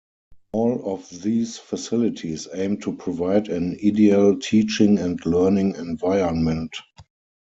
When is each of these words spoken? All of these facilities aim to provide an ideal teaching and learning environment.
All 0.51 0.95
of 0.95 1.07
these 1.21 1.59
facilities 1.59 2.47
aim 2.55 2.77
to 2.79 2.91
provide 2.95 3.49
an 3.49 3.77
ideal 3.85 4.39
teaching 4.39 4.97
and 4.97 5.23
learning 5.27 5.75
environment. 5.75 6.75